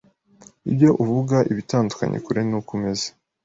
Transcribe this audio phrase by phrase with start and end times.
[0.69, 3.07] ibyo uvuga ibitandukanye kure n’uko umeze